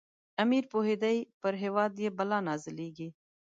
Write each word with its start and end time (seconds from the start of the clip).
امیر 0.43 0.63
پوهېدی 0.71 1.17
پر 1.41 1.53
هیواد 1.63 1.91
یې 2.03 2.09
بلا 2.17 2.39
نازلیږي. 2.47 3.09